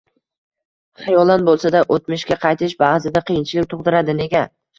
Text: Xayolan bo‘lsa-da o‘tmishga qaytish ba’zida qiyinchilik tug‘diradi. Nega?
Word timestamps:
Xayolan 1.01 1.45
bo‘lsa-da 1.49 1.81
o‘tmishga 1.97 2.39
qaytish 2.47 2.75
ba’zida 2.81 3.25
qiyinchilik 3.29 3.71
tug‘diradi. 3.77 4.19
Nega? 4.25 4.45